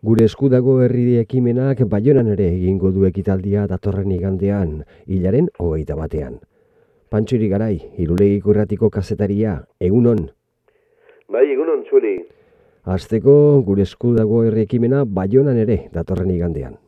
Gure 0.00 0.24
eskudago 0.24 0.78
herri 0.80 1.18
ekimenak 1.20 1.82
baionan 1.92 2.28
ere 2.32 2.46
egingo 2.54 2.88
du 2.94 3.02
ekitaldia 3.04 3.66
datorren 3.68 4.14
igandean, 4.14 4.70
hilaren 5.04 5.50
hogeita 5.60 5.92
batean. 5.98 6.38
Pantxuri 7.12 7.50
garai, 7.52 7.74
irulegiko 8.00 8.54
erratiko 8.54 8.88
kazetaria, 8.94 9.58
egunon? 9.88 10.22
Bai, 11.28 11.44
egunon, 11.52 11.84
txuri. 11.84 12.14
Azteko, 12.96 13.34
gure 13.66 13.84
eskudago 13.84 14.40
herri 14.46 14.64
ekimena 14.64 15.04
baionan 15.04 15.60
ere 15.66 15.76
datorren 15.92 16.32
igandean. 16.32 16.80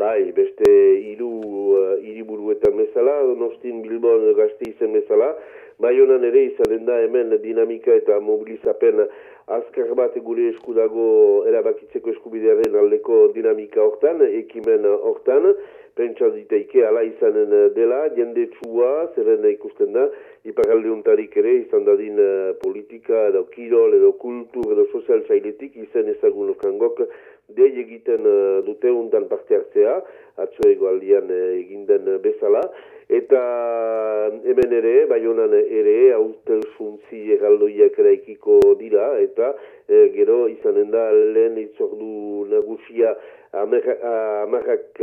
Bai, 0.00 0.32
beste 0.32 0.72
hiru 1.04 1.30
uh, 1.52 1.94
hiriburuetan 2.00 2.80
bezala, 2.80 3.18
Donostin 3.28 3.84
Bilbon 3.84 4.24
gazte 4.40 4.72
izen 4.72 4.96
bezala, 4.96 5.34
Baionan 5.78 6.24
ere 6.26 6.40
izanen 6.42 6.86
da 6.88 6.96
hemen 7.04 7.36
dinamika 7.42 7.94
eta 7.94 8.16
mobilizapen 8.18 9.04
azkar 9.56 9.94
bat 9.96 10.16
gure 10.24 10.50
eskudago 10.52 11.08
erabakitzeko 11.48 12.12
eskubidearen 12.14 12.74
aldeko 12.82 13.28
dinamika 13.34 13.80
hortan, 13.80 14.20
ekimen 14.42 14.84
hortan, 14.84 15.54
pentsa 15.98 16.28
diteike 16.34 16.84
ala 16.86 17.02
izanen 17.06 17.54
dela, 17.74 18.04
jende 18.16 18.46
txua, 18.54 18.90
zerren 19.16 19.46
ikusten 19.50 19.96
da, 19.96 20.04
iparalde 20.46 20.92
untarik 20.92 21.34
ere 21.40 21.56
izan 21.64 21.88
dadin 21.88 22.20
uh, 22.22 22.52
politika 22.62 23.24
edo 23.32 23.44
kirol 23.54 23.96
edo 23.98 24.12
kultur 24.22 24.76
edo 24.76 24.86
sozial 24.92 25.24
zailetik 25.26 25.74
izan 25.76 26.12
ezagun 26.14 26.52
okangok 26.54 27.02
dei 27.56 27.72
egiten 27.82 28.28
uh, 28.28 28.60
dute 28.66 28.92
untan 28.92 29.26
parte 29.32 29.58
hartzea, 29.58 29.98
atzo 30.44 30.70
egualdian 30.70 31.32
uh, 31.32 31.42
eginden 31.58 32.14
bezala, 32.22 32.62
eta 33.08 33.40
hemen 34.44 34.72
ere, 34.78 34.94
bai 35.08 35.22
honan 35.26 35.54
ere, 35.58 35.96
haute 36.12 36.60
suntzi 36.76 37.22
egaldoiak 37.38 37.96
eraikiko 38.02 38.60
dira, 38.80 39.14
eta 39.24 39.37
e, 39.38 40.08
gero 40.16 40.46
izanen 40.48 40.90
da 40.90 41.08
lehen 41.12 41.58
itzordu 41.62 42.46
nagusia 42.50 43.16
amarrak, 43.52 45.00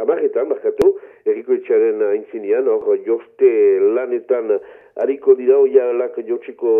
amarretan, 0.00 0.48
markatu, 0.48 0.94
eriko 1.28 1.52
etxaren 1.58 2.00
aintzinean, 2.10 2.68
hor 2.68 2.96
joste 3.04 3.50
lanetan 3.96 4.56
hariko 4.98 5.34
dira, 5.38 5.58
oia 5.58 5.92
lak 5.92 6.16
josiko, 6.26 6.78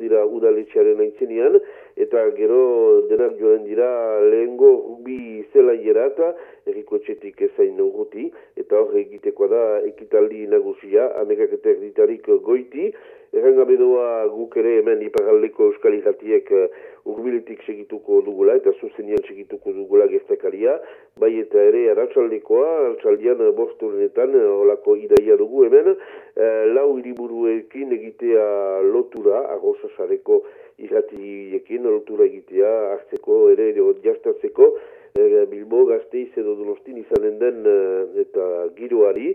dira 0.00 0.24
udaletxearen 0.24 1.00
aintzinean, 1.04 1.58
eta 1.96 2.22
gero 2.36 3.02
denak 3.10 3.36
joan 3.40 3.64
dira 3.66 3.88
lehengo 4.24 4.70
rubi 4.86 5.44
zela 5.52 5.74
hierata, 5.74 6.32
eriko 6.66 6.96
etxetik 6.96 7.42
ezain 7.50 7.80
urruti, 7.80 8.30
eta 8.56 8.78
hor 8.78 8.96
egitekoa 8.96 9.48
da 9.52 9.64
ekitaldi 9.90 10.46
nagusia, 10.52 11.10
amekak 11.20 11.58
eta 11.58 11.74
erditarik 11.74 12.30
goiti, 12.46 12.92
Errangabedoa 13.34 14.26
guk 14.30 14.56
ere 14.60 14.76
hemen 14.80 15.02
iparaldeko 15.06 15.70
euskal 15.70 15.96
irratiek 15.96 16.50
uh, 16.54 16.66
urbiletik 17.10 17.62
segituko 17.66 18.20
dugula 18.26 18.54
eta 18.60 18.72
zuzenian 18.80 19.22
segituko 19.26 19.72
dugula 19.74 20.06
gertakaria, 20.10 20.76
bai 21.18 21.32
eta 21.40 21.62
ere 21.70 21.82
aratsaldekoa, 21.92 22.68
aratsaldian 22.82 23.42
bosturenetan 23.58 24.36
uh, 24.38 24.44
olako 24.62 24.96
idaia 25.00 25.38
dugu 25.40 25.66
hemen, 25.66 25.94
uh, 25.96 26.62
lau 26.72 26.88
hiriburuekin 26.98 27.96
egitea 27.98 28.46
lotura, 28.92 29.42
arrosasareko 29.56 30.42
irratiekin 30.78 31.88
lotura 31.88 32.26
egitea, 32.28 32.72
hartzeko 32.94 33.40
ere, 33.54 33.72
jastatzeko, 34.04 34.74
Eh, 35.16 35.46
Bilbo 35.48 35.86
gazteiz 35.88 36.28
edo 36.36 36.54
donostin 36.58 36.98
izanen 37.00 37.38
den 37.40 37.62
uh, 37.70 38.02
eta 38.20 38.46
giroari 38.76 39.30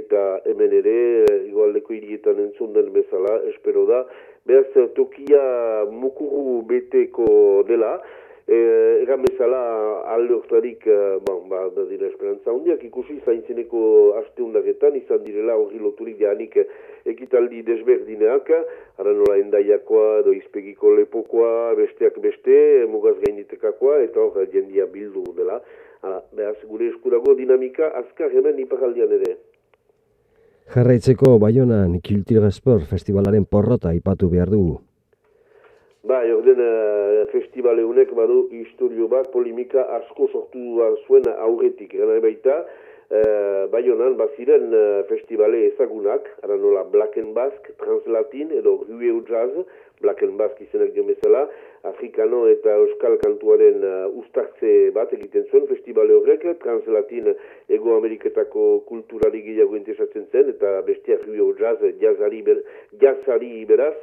eta 0.00 0.22
hemen 0.48 0.72
ere 0.78 0.94
igualdeko 1.50 1.92
hirietan 1.92 2.40
entzun 2.46 2.72
den 2.72 2.88
bezala 2.94 3.34
espero 3.50 3.84
da. 3.90 4.04
Behaz 4.48 4.86
tokia 4.96 5.42
mukuru 5.92 6.62
beteko 6.70 7.28
dela. 7.68 7.98
Eh, 8.48 9.02
egan 9.02 9.20
bezala 9.20 9.58
alde 10.08 10.32
oktarik, 10.38 10.86
eh, 10.88 11.18
ba, 11.20 11.34
ba, 11.50 11.58
da 11.76 11.82
dira 11.84 12.06
esperantza 12.08 12.48
hundiak, 12.48 12.80
ikusi 12.86 13.18
zaintzeneko 13.26 13.80
aste 14.22 14.40
hundaketan, 14.40 14.96
izan 14.96 15.20
direla 15.26 15.58
hori 15.60 15.76
loturik 15.84 16.16
janik 16.22 16.56
ekitaldi 17.12 17.60
desberdineak, 17.66 18.48
ara 18.98 19.12
nola 19.14 19.36
endaiakoa, 19.38 20.22
do 20.26 20.32
izpegiko 20.34 20.94
lepokoa, 20.96 21.74
besteak 21.78 22.18
beste, 22.22 22.56
mugaz 22.90 23.14
gainitekakoa, 23.22 24.00
eta 24.06 24.24
hor 24.24 24.48
jendia 24.52 24.88
bildu 24.90 25.22
dela. 25.36 25.60
Hala, 26.02 26.22
behaz, 26.34 26.58
gure 26.70 26.90
eskurago 26.92 27.34
dinamika 27.38 27.92
azkar 28.02 28.34
hemen 28.34 28.58
iparaldian 28.62 29.14
ere. 29.20 29.36
Jarraitzeko 30.74 31.38
Baionan 31.40 31.94
Kiltira 32.04 32.50
Sport 32.52 32.84
Festivalaren 32.90 33.46
porrota 33.48 33.94
ipatu 33.96 34.28
behar 34.28 34.50
dugu. 34.52 34.76
Ba, 36.08 36.20
orden 36.34 36.60
uh, 36.62 37.22
festivale 37.32 37.82
honek 37.84 38.12
badu 38.16 38.42
historio 38.54 39.08
bat 39.08 39.30
polimika 39.32 39.86
asko 39.96 40.28
sortu 40.28 40.84
zuen 41.06 41.26
aurretik. 41.34 41.96
Gana 41.96 42.20
baita, 42.20 42.60
uh, 43.10 43.66
bai 43.72 43.82
honan, 43.88 44.16
baziren 44.20 44.72
uh, 44.72 45.02
festivale 45.08 45.64
ezagunak, 45.72 46.28
ara 46.44 46.56
nola 46.56 46.84
Black 46.92 47.16
and 47.16 47.34
Basque, 47.36 47.74
Translatin 47.82 48.52
edo 48.60 48.78
Hueu 48.88 49.22
Jazz, 49.28 49.64
Black 50.00 50.22
and 50.22 50.38
Basque 50.38 50.64
izenak 50.64 50.94
jo 50.96 51.04
bezala, 51.08 51.46
Afrikano 51.88 52.44
eta 52.50 52.74
Euskal 52.82 53.18
Kantuaren 53.22 53.84
uh, 53.86 54.06
ustartze 54.20 54.90
bat 54.96 55.12
egiten 55.14 55.46
zuen 55.50 55.68
festivale 55.70 56.16
horrek, 56.16 56.46
Translatin 56.62 57.32
Ego 57.68 57.94
Ameriketako 57.96 58.66
kulturari 58.88 59.44
gehiago 59.46 59.78
interesatzen 59.78 60.26
zen, 60.32 60.50
eta 60.56 60.80
bestia 60.88 61.20
Hueu 61.24 61.52
Jazz, 61.60 61.78
jazzari, 62.02 62.42
ber, 62.42 62.64
jazzari 63.00 63.64
beraz, 63.68 63.96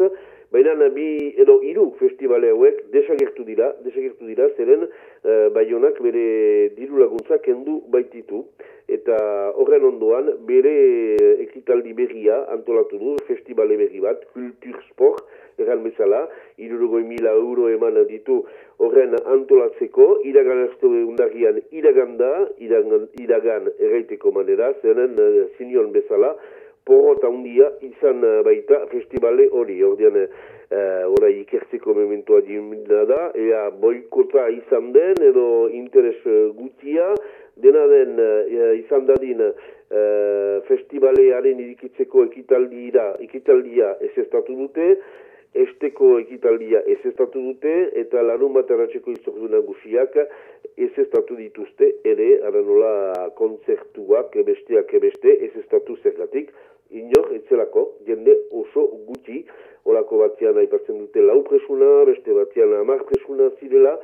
Baina 0.55 0.87
bi 0.93 1.33
edo 1.41 1.57
hiru 1.67 1.89
festivale 1.99 2.51
hauek 2.53 2.77
desagertu 2.93 3.43
dira, 3.43 3.73
desagertu 3.83 4.27
dira, 4.29 4.47
zeren 4.55 4.85
uh, 4.85 5.49
Baionak 5.55 5.99
bere 6.05 6.69
diru 6.77 7.01
laguntza 7.01 7.41
kendu 7.43 7.81
baititu. 7.91 8.45
Eta 8.87 9.17
horren 9.57 9.83
ondoan 9.87 10.29
bere 10.47 10.75
ekitaldi 11.41 11.95
berria 11.97 12.43
antolatu 12.53 12.99
du 13.01 13.15
festivale 13.27 13.75
berri 13.79 13.99
bat, 14.03 14.21
Kultur 14.35 14.77
Erran 15.57 15.83
bezala, 15.83 16.25
irurogoi 16.57 17.03
mila 17.07 17.31
euro 17.31 17.69
eman 17.71 18.01
ditu 18.09 18.41
horren 18.83 19.15
antolatzeko, 19.15 20.07
iragan 20.27 20.65
astu 20.67 20.91
undarrian 20.91 21.61
iraganda, 21.71 22.31
iragan, 22.59 23.07
iragan 23.21 23.71
erraiteko 23.79 24.33
manera, 24.35 24.73
zeren 24.81 25.15
uh, 25.19 25.45
sinion 25.57 25.93
bezala, 25.95 26.35
porrota 26.85 27.31
handia 27.31 27.69
izan 27.81 28.21
uh, 28.23 28.41
baita 28.45 28.83
festivale 28.91 29.47
hori, 29.51 29.79
ordean 29.83 30.19
uh, 30.25 31.15
orai 31.15 31.31
ikertzeko 31.41 31.95
mementoa 31.97 32.43
dimena 32.45 33.05
da, 33.09 33.21
ea 33.47 33.69
boikota 33.81 34.49
izan 34.53 34.91
den 34.93 35.23
edo 35.31 35.47
interes 35.71 36.19
gutia, 36.59 37.13
dena 37.55 37.87
den 37.87 38.19
uh, 38.19 38.73
izan 38.77 39.07
dadin 39.09 39.41
uh, 39.47 40.61
festivalearen 40.67 41.61
irikitzeko 41.63 42.25
ekitaldia, 42.29 43.13
ekitaldia 43.23 43.95
ez 44.03 44.13
estatu 44.25 44.57
dute, 44.59 44.95
esteko 45.55 46.17
ekitaldia 46.19 46.81
ez 46.91 46.99
estatu 47.07 47.41
dute, 47.41 47.73
eta 48.01 48.21
larun 48.27 48.53
bat 48.57 48.69
erratxeko 48.71 49.13
izordu 49.15 49.49
nagusiak 49.53 50.17
ez 50.19 50.91
estatu 51.05 51.37
dituzte, 51.39 51.91
ere, 52.03 52.29
ara 52.47 52.61
nola 52.65 52.93
kontzertuak 53.39 54.35
besteak 54.47 54.91
beste, 55.01 55.37
ez 55.47 55.53
estatu 55.63 55.95
zergatik, 56.03 56.51
inor, 56.91 57.31
etzelako, 57.37 57.87
jende 58.07 58.35
oso 58.51 58.87
guti, 59.07 59.45
olako 59.85 60.19
batian 60.23 60.57
aipatzen 60.59 60.99
dute 61.05 61.23
lau 61.23 61.41
presuna, 61.47 62.03
beste 62.09 62.35
batian 62.35 62.73
amar 62.81 63.05
presuna 63.07 63.49
zirela, 63.59 63.95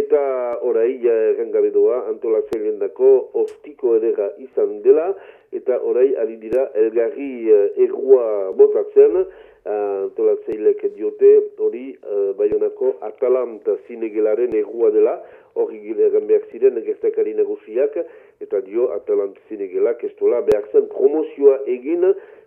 eta 0.00 0.20
orai 0.62 0.98
errengabe 1.14 1.70
doa 1.74 2.02
antolatzen 2.10 2.78
dako 2.82 3.10
ostiko 3.44 3.96
edera 4.00 4.30
izan 4.38 4.80
dela, 4.82 5.12
eta 5.52 5.78
orai 5.90 6.14
ari 6.22 6.36
dira 6.42 6.68
elgarri 6.74 7.32
uh, 7.50 7.66
errua 7.86 8.52
botatzen, 8.58 9.24
antolatzeilek 9.64 10.82
diote 10.92 11.30
hori 11.56 11.94
uh, 11.96 12.34
Bayonako 12.36 12.98
Atalanta 13.00 13.78
zinegelaren 13.86 14.52
errua 14.58 14.90
dela, 14.92 15.14
hori 15.54 15.78
gileran 15.80 16.26
behar 16.28 16.44
ziren 16.52 16.76
gertakari 16.84 17.32
nagusiak, 17.38 17.96
eta 18.44 18.60
dio 18.66 18.90
Atalanta 18.92 19.40
zinegelak 19.48 20.04
ez 20.04 20.12
dola 20.20 20.42
behar 20.44 20.68
zen 20.72 20.90
promozioa 20.92 21.60
egin 21.76 22.04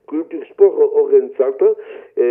kulturspor 0.08 0.76
horren 1.02 1.30
zart, 1.38 1.64
e, 2.16 2.28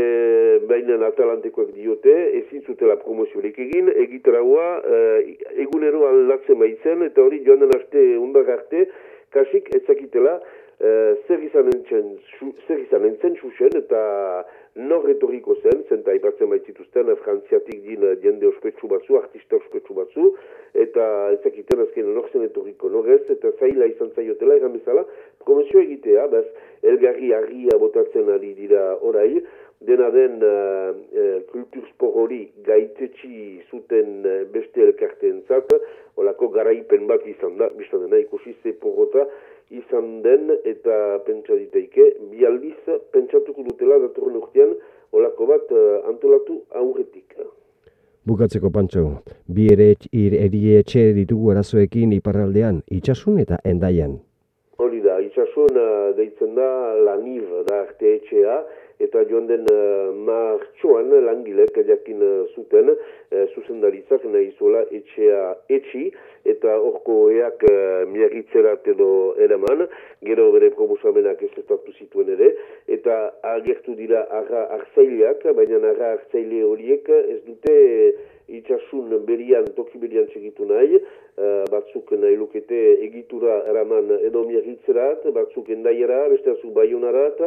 baina 0.70 0.98
Atalantekoak 1.06 1.72
diote, 1.76 2.14
ezin 2.40 2.64
zutela 2.66 2.96
promoziorik 3.02 3.58
egin, 3.66 3.90
egitaraua 4.06 4.68
e, 4.80 5.00
egunero 5.66 6.06
aldatzen 6.08 6.58
baitzen, 6.62 7.04
eta 7.10 7.22
hori 7.22 7.42
joan 7.46 7.64
den 7.64 7.74
arte, 7.76 8.06
undak 8.18 8.52
arte, 8.58 8.86
kasik 9.36 9.74
ezakitela, 9.76 10.40
Uh, 10.76 11.14
zer 11.24 11.40
izan 11.40 11.70
entzen, 11.72 13.36
xuxen, 13.40 13.72
eta 13.78 14.00
nor 14.76 15.06
etorriko 15.08 15.54
zen, 15.62 15.78
zenta 15.88 16.12
ipatzen 16.12 16.50
baitzituzten, 16.50 17.08
frantziatik 17.22 17.78
din 17.86 18.04
jende 18.20 18.50
ospetsu 18.50 18.90
batzu, 18.90 19.16
artista 19.16 19.56
ospetsu 19.56 19.96
batzu, 19.96 20.26
eta 20.76 21.06
ezakiten 21.38 21.80
azken 21.86 22.12
nor 22.12 22.28
zen 22.28 22.44
etorriko 22.44 22.92
norez, 22.92 23.22
eta 23.32 23.54
zaila 23.56 23.88
izan 23.88 24.12
zaiotela, 24.12 24.58
egan 24.60 24.76
bezala, 24.76 25.06
promesio 25.46 25.80
egitea, 25.80 26.26
bez, 26.34 26.44
elgarri 26.92 27.32
harria 27.34 27.78
botatzen 27.80 28.30
ari 28.32 28.54
dira 28.58 28.96
orai, 29.00 29.42
dena 29.86 30.08
den 30.10 30.40
uh, 30.40 30.94
kulturspor 31.50 32.14
hori 32.22 32.46
gaitetxi 32.64 33.60
zuten 33.70 34.24
uh, 34.24 34.44
beste 34.52 34.82
elkarteen 34.86 35.42
zat, 35.48 35.74
olako 36.16 36.48
garaipen 36.54 37.06
bat 37.10 37.26
izan 37.28 37.58
da, 37.60 37.68
biztan 37.76 38.06
dena 38.06 38.22
ikusi 38.22 38.54
ze 38.62 38.72
porrota 38.72 39.26
izan 39.70 40.22
den 40.22 40.50
eta 40.64 41.18
pentsa 41.26 41.58
diteike, 41.58 42.12
bi 42.30 42.46
aldiz 42.46 42.78
pentsatuko 43.12 43.66
dutela 43.66 43.98
datorren 44.06 44.40
urtean 44.40 44.74
olako 45.12 45.52
bat 45.52 45.72
uh, 45.74 46.08
antolatu 46.08 46.62
aurretik. 46.70 47.36
Bukatzeko 48.26 48.72
pantxo, 48.74 49.04
bi 49.46 49.68
ere 49.70 49.92
erie 50.10 50.80
etxe 50.80 51.12
ditugu 51.14 51.52
arazoekin 51.52 52.16
iparraldean, 52.16 52.80
itxasun 52.90 53.38
eta 53.44 53.60
endaian. 53.62 54.16
Itxasun 55.24 55.78
uh, 55.78 56.16
deitzen 56.16 56.54
da 56.56 56.68
laniv 57.08 57.48
da 57.68 57.82
arte 57.86 58.16
etxea, 58.16 58.58
eta 59.00 59.22
joan 59.28 59.46
den 59.48 59.66
uh, 59.68 60.12
martxoan 60.28 61.10
langilek 61.26 61.76
jakin 61.88 62.22
uh, 62.24 62.46
zuten 62.54 62.92
uh, 62.92 63.44
zuzendaritzak 63.54 64.24
nahi 64.24 64.52
zuela 64.58 64.84
etxea 64.98 65.42
etxi 65.78 66.06
eta 66.48 66.76
horko 66.80 67.18
eak 67.34 67.66
uh, 67.68 68.06
miagitzerat 68.12 68.88
edo 68.94 69.10
eraman, 69.46 69.84
gero 70.24 70.48
bere 70.54 70.70
probosamenak 70.78 71.42
ez 71.42 71.52
zituen 71.98 72.32
ere, 72.36 72.54
eta 72.88 73.18
agertu 73.56 73.94
dira 73.94 74.24
arra 74.30 74.64
arzaileak, 74.78 75.44
baina 75.56 75.82
arra 75.90 76.12
arzaile 76.16 76.62
horiek 76.64 77.08
ez 77.16 77.42
dute 77.44 77.76
itxasun 78.48 79.10
berian, 79.26 79.66
toki 79.76 79.98
berian 79.98 80.28
segitu 80.32 80.66
nahi, 80.68 81.00
uh, 81.00 81.64
batzuk 81.70 82.12
nahi 82.14 82.36
lukete 82.38 82.78
egitura 83.06 83.58
eraman 83.70 84.12
edo 84.20 84.44
miagitzerat, 84.46 85.26
batzuk 85.34 85.70
endaiera, 85.74 86.28
beste 86.32 86.54
atzu 86.54 86.70
baionarat, 86.76 87.42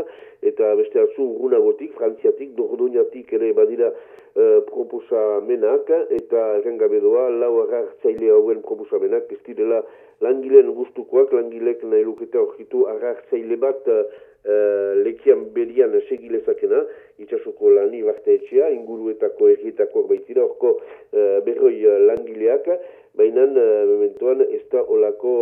eta 0.51 0.73
beste 0.79 0.99
atzu 1.05 1.23
urgunagotik, 1.23 1.95
frantziatik, 1.95 2.51
dordoinatik 2.57 3.31
ere 3.39 3.53
badira 3.53 3.93
uh, 3.93 4.59
proposamenak, 4.67 5.89
eta 6.19 6.45
errengabe 6.59 6.99
doa, 7.05 7.29
lau 7.29 7.55
agartzaile 7.63 8.33
hauen 8.35 8.61
proposamenak, 8.67 9.31
ez 9.31 9.41
direla 9.47 9.83
langileen 10.21 10.71
gustukoak, 10.75 11.33
langilek 11.33 11.83
nahi 11.83 12.03
lukete 12.03 12.39
horretu 12.39 12.85
agartzaile 12.91 13.57
bat, 13.61 13.87
uh, 13.87 14.95
lekian 15.03 15.45
berian 15.55 15.95
segilezakena, 16.07 16.83
itxasuko 17.19 17.73
lani 17.75 18.01
barte 18.07 18.35
etxea, 18.37 18.69
inguruetako 18.75 19.51
errietakoak 19.55 20.09
baitira, 20.11 20.45
orko 20.45 20.77
uh, 20.79 21.39
berroi 21.45 21.83
langileak, 22.07 22.67
baina 23.19 23.45
uh, 23.47 23.85
mementoan 23.93 24.43
ez 24.47 24.63
da 24.71 24.83
olako 24.83 25.33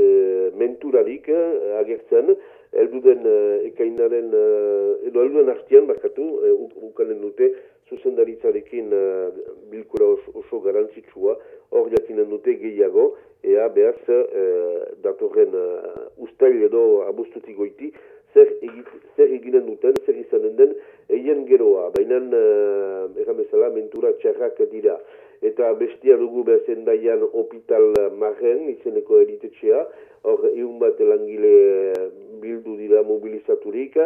uh, 0.00 0.46
menturarik 0.60 1.28
uh, 1.32 1.78
agertzen, 1.80 2.34
elduden 2.72 3.26
uh, 3.26 3.66
ekainaren, 3.68 4.32
uh, 4.32 5.08
edo 5.08 5.24
elduden 5.24 5.52
hastian, 5.54 5.88
bakatu, 5.90 6.26
uh, 6.40 6.56
ukanen 6.90 7.20
dute, 7.24 7.52
zuzendaritzarekin 7.90 8.94
uh, 8.94 9.30
bilkura 9.70 10.06
oso, 10.16 10.32
oso 10.42 10.60
garantzitsua, 10.64 11.36
hor 11.74 11.90
jakinen 11.94 12.30
dute 12.30 12.56
gehiago, 12.62 13.10
ea 13.46 13.68
behaz 13.74 14.00
uh, 14.08 14.86
datorren 15.04 15.54
uh, 15.54 16.24
ustail 16.24 16.62
edo 16.70 16.84
abustutik 17.08 17.58
goiti, 17.58 17.92
zer, 18.34 18.52
zer 19.16 19.32
eginen 19.34 19.66
duten, 19.66 19.96
zer 20.06 20.18
izanen 20.18 20.56
den, 20.58 20.76
eien 21.10 21.44
geroa, 21.48 21.88
baina 21.96 22.20
uh, 22.20 23.72
mentura 23.74 24.12
txarrak 24.20 24.62
dira. 24.70 24.98
Eta 25.40 25.72
bestia 25.72 26.18
dugu 26.20 26.44
behazen 26.44 26.84
daian 26.84 27.22
hospital 27.32 27.94
marren, 28.20 28.68
izeneko 28.68 29.20
eritetxea, 29.22 29.86
hor 30.28 30.44
egun 30.50 30.78
bat 30.78 31.00
langile 31.00 31.52
bildu 32.42 32.76
dira 32.76 33.02
mobilizaturik, 33.02 33.96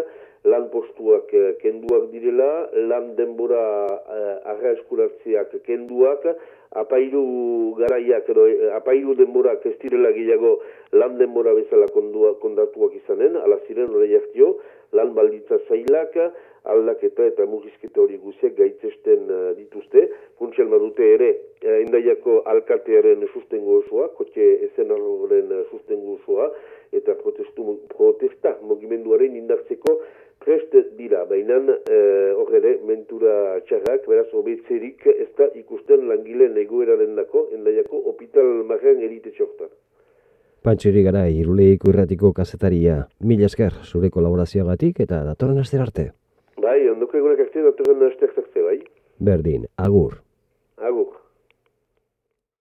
lan 0.45 0.69
postuak 0.73 1.31
kenduak 1.63 2.11
direla, 2.13 2.69
lan 2.91 3.15
denbora 3.17 3.65
uh, 3.97 4.51
arra 4.53 4.75
eskuratzeak 4.77 5.57
kenduak, 5.65 6.27
apairu 6.75 7.25
garaiak 7.79 8.29
edo 8.35 8.45
apairu 8.77 9.15
denborak 9.17 9.65
ez 9.71 9.77
direla 9.83 10.11
gehiago 10.17 10.57
lan 10.93 11.17
denbora 11.19 11.55
bezala 11.57 11.87
kondua, 11.95 12.35
kondatuak 12.43 12.97
izanen, 13.01 13.39
ala 13.41 13.61
ziren 13.67 13.95
hori 13.95 14.11
jartio, 14.13 14.57
lan 14.93 15.15
balditza 15.15 15.61
zailak, 15.69 16.19
aldaketa 16.75 17.27
eta 17.29 17.47
mugizketa 17.47 18.01
hori 18.01 18.17
guziak 18.23 18.55
gaitzesten 18.59 19.27
dituzte. 19.59 20.07
Funtsial 20.39 20.71
dute 20.83 21.09
ere, 21.17 21.31
endaiako 21.63 22.41
alkatearen 22.53 23.27
sustengo 23.33 23.81
osoa, 23.83 24.09
kotxe 24.19 24.47
ezen 24.69 24.93
arroren 24.95 25.53
sustengo 25.71 26.19
osoa, 26.21 26.51
eta 26.95 27.17
protestu, 27.21 27.79
protesta 27.97 28.55
mogimenduaren 28.63 29.35
indartzeko 29.37 29.99
prest 30.45 30.75
dira, 30.99 31.25
baina 31.25 31.57
hor 32.37 32.53
ere, 32.59 32.77
mentura 32.87 33.61
txarrak, 33.69 34.05
beraz, 34.11 34.29
obetzerik 34.37 35.07
ez 35.15 35.31
da 35.39 35.49
ikusten 35.57 36.07
langileen 36.11 36.59
egoeraren 36.61 37.17
dako, 37.17 37.49
endaiako 37.57 38.03
hospital 38.13 38.53
marren 38.69 39.03
erite 39.03 39.33
txortan. 39.33 39.73
Pantxeri 40.65 41.03
gara, 41.05 41.27
iruleiko 41.29 41.91
irratiko 41.93 42.33
kazetaria. 42.37 43.03
Mila 43.21 43.51
esker, 43.51 43.75
zure 43.85 44.09
kolaborazioagatik 44.13 45.03
eta 45.05 45.25
datorren 45.27 45.61
aster 45.61 45.83
arte. 45.85 46.07
Bai, 46.61 46.79
ondoko 46.89 47.19
egunak 47.21 47.43
arte 47.45 47.67
datorren 47.67 48.07
aster 48.09 48.33
arte, 48.37 48.63
bai. 48.65 48.79
Berdin, 49.21 49.69
agur. 49.77 50.21
Agur. 50.81 51.24